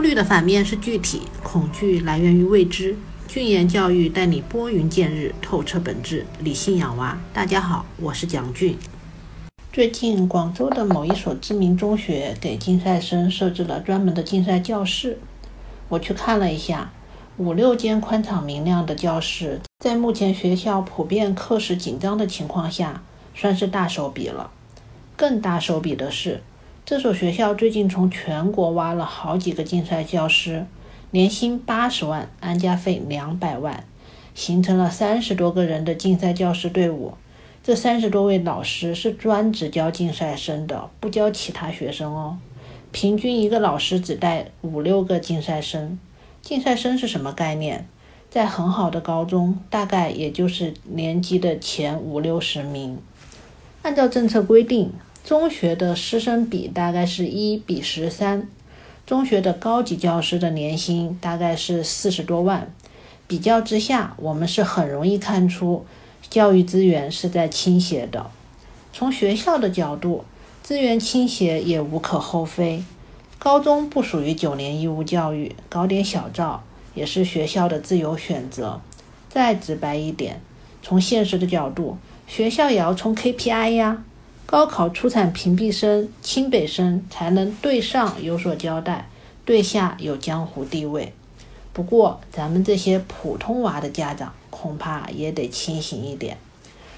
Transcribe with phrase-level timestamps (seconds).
[0.00, 2.96] 焦虑的反面是具体，恐惧来源于未知。
[3.28, 7.20] 俊言教育带你拨云见日，透彻本质，理性养娃。
[7.34, 8.78] 大家好，我是蒋俊。
[9.70, 15.18] 最近，广州的某一所知名中学给竞赛生设置了专门的竞赛教室。
[15.90, 16.90] 我去看了一下，
[17.36, 23.02] 五六间宽敞明亮的教室，在目前学校普遍课时紧张的情况下，
[23.34, 24.50] 算是大手笔了。
[25.14, 26.42] 更大手笔的是。
[26.90, 30.66] 这所学校最近从全国挖了好几个竞赛教师，
[31.12, 33.84] 年薪八十万，安家费两百万，
[34.34, 37.14] 形成了三十多个人的竞赛教师队伍。
[37.62, 42.38] 这三十多位老师是专职教竞赛生的，不教其他学生哦。
[42.90, 45.96] 平均一个老师只带五六个竞赛生。
[46.42, 47.86] 竞赛生是什么概念？
[48.28, 52.98] 在很好的高中，大概也就是年级的前五六十名。
[53.82, 54.92] 按照政策规定。
[55.24, 58.48] 中学的师生比大概是一比十三，
[59.06, 62.72] 中学的高级教师的年薪大概是四十多万。
[63.28, 65.86] 比较之下，我们是很容易看出
[66.28, 68.28] 教育资源是在倾斜的。
[68.92, 70.24] 从学校的角度，
[70.64, 72.82] 资源倾斜也无可厚非。
[73.38, 78.80] 高中不属于九年义务教育，搞点小灶也是学校的自由选择。
[79.28, 80.40] 再直白一点，
[80.82, 81.96] 从现实的角度，
[82.26, 84.02] 学校也要冲 KPI 呀。
[84.50, 89.08] 高考出产屏蔽生、清北生，才能对上有所交代，
[89.44, 91.12] 对下有江湖地位。
[91.72, 96.36] 不过，咱们这些普通娃的家长恐怕也得清醒一点。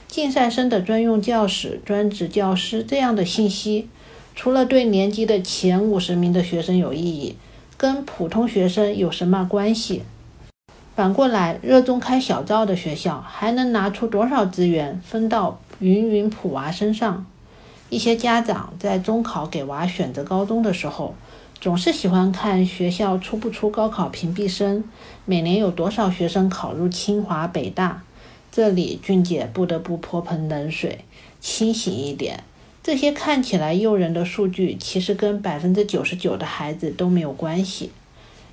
[0.08, 3.90] 竞赛生的专用教室、专职教师这样的信息，
[4.34, 7.36] 除了对年级的前五十名的学生有意义，
[7.76, 10.04] 跟普通学生有什么关系？
[10.96, 17.26] 反过来，热衷开小灶的学校，还能拿出多少资源分到芸芸普娃身上？
[17.92, 21.14] 一些家长在中考给娃选择高中的时候，
[21.60, 24.82] 总是喜欢看学校出不出高考屏蔽生，
[25.26, 28.02] 每年有多少学生考入清华北大。
[28.50, 31.04] 这里俊姐不得不泼盆冷水，
[31.38, 32.42] 清醒一点。
[32.82, 37.90] 这些看起来诱人的数据，其实跟百分之九十九的孩子都没有关系。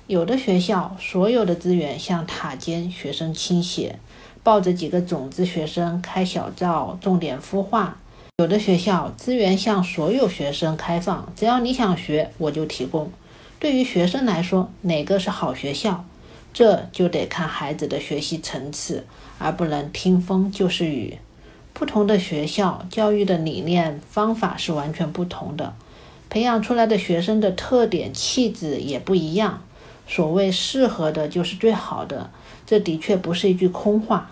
[0.06, 3.98] 有的学校所有的资源向塔尖学生倾斜，
[4.42, 7.96] 抱着几个种子学生开小灶，重点孵化。
[8.40, 13.12] 有的学校资源向所有学生开放，只要你想学，我就提供。
[13.58, 16.06] 对于学生来说，哪个是好学校，
[16.54, 19.04] 这就得看孩子的学习层次，
[19.38, 21.18] 而不能听风就是雨。
[21.74, 25.74] 不同的学校教育的理念方法是完全不同的，
[26.30, 29.62] 培养出来的学生的特点气质也不一样。
[30.08, 32.30] 所谓适合的就是最好的，
[32.64, 34.30] 这的确不是一句空话。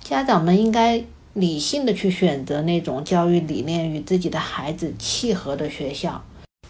[0.00, 1.02] 家长们应该。
[1.40, 6.22] 理性的去选择那种教育理念与自己的孩子契合的学校，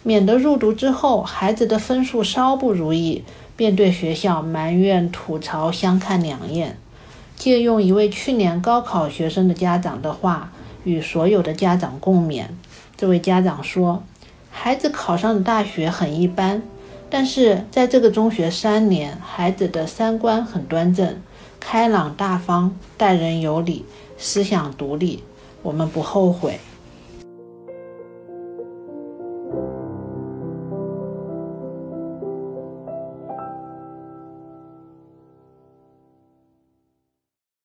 [0.03, 3.23] 免得入读之后孩子的分数稍不如意，
[3.55, 6.77] 便对学校埋怨吐槽，相看两厌。
[7.35, 10.51] 借用一位去年高考学生的家长的话，
[10.83, 12.45] 与所有的家长共勉。
[12.97, 14.03] 这位家长说
[14.51, 16.61] ：“孩子考上的大学很一般，
[17.09, 21.21] 但是在这个中学三年，孩子的三观很端正，
[21.59, 23.85] 开朗大方，待人有礼。”
[24.21, 25.23] 思想独立，
[25.61, 26.59] 我们不后悔。